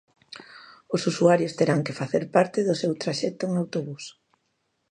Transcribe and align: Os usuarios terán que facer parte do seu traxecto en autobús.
Os 0.95 1.01
usuarios 1.11 1.55
terán 1.59 1.81
que 1.85 1.97
facer 2.01 2.23
parte 2.35 2.59
do 2.67 2.75
seu 2.81 2.91
traxecto 3.01 3.43
en 3.45 3.53
autobús. 3.61 4.03